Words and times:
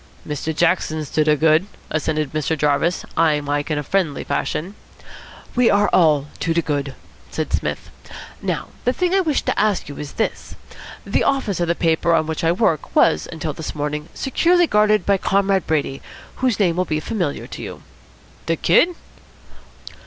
"Mr. 0.27 0.51
Jackson's 0.51 1.11
to 1.11 1.23
de 1.23 1.35
good," 1.37 1.67
assented 1.91 2.33
Mr. 2.33 2.57
Jarvis, 2.57 3.05
eyeing 3.15 3.43
Mike 3.43 3.69
in 3.69 3.83
friendly 3.83 4.23
fashion. 4.23 4.73
"We 5.55 5.69
are 5.69 5.91
all 5.93 6.25
to 6.39 6.55
de 6.55 6.63
good," 6.63 6.95
said 7.29 7.53
Psmith. 7.53 7.91
"Now 8.41 8.69
the 8.83 8.93
thing 8.93 9.13
I 9.13 9.19
wished 9.19 9.45
to 9.45 9.59
ask 9.59 9.87
you 9.87 9.99
is 9.99 10.13
this. 10.13 10.55
The 11.05 11.23
office 11.23 11.59
of 11.59 11.67
the 11.67 11.75
paper 11.75 12.15
on 12.15 12.25
which 12.25 12.43
I 12.43 12.51
work 12.51 12.95
was 12.95 13.27
until 13.31 13.53
this 13.53 13.75
morning 13.75 14.09
securely 14.15 14.65
guarded 14.65 15.05
by 15.05 15.17
Comrade 15.19 15.67
Brady, 15.67 16.01
whose 16.37 16.59
name 16.59 16.77
will 16.77 16.85
be 16.85 16.99
familiar 16.99 17.45
to 17.45 17.61
you." 17.61 17.83
"De 18.47 18.55
Kid?" 18.55 18.95